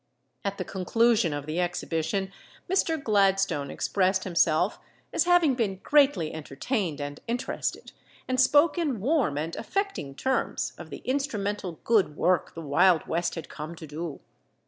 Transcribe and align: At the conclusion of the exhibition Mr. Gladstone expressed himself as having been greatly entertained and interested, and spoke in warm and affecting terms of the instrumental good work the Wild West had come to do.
At 0.43 0.57
the 0.57 0.65
conclusion 0.65 1.31
of 1.31 1.45
the 1.45 1.59
exhibition 1.59 2.31
Mr. 2.67 2.99
Gladstone 2.99 3.69
expressed 3.69 4.23
himself 4.23 4.79
as 5.13 5.25
having 5.25 5.53
been 5.53 5.75
greatly 5.83 6.33
entertained 6.33 6.99
and 6.99 7.19
interested, 7.27 7.91
and 8.27 8.41
spoke 8.41 8.79
in 8.79 8.99
warm 8.99 9.37
and 9.37 9.55
affecting 9.57 10.15
terms 10.15 10.73
of 10.75 10.89
the 10.89 11.03
instrumental 11.05 11.73
good 11.83 12.17
work 12.17 12.55
the 12.55 12.61
Wild 12.61 13.05
West 13.05 13.35
had 13.35 13.47
come 13.47 13.75
to 13.75 13.85
do. 13.85 14.19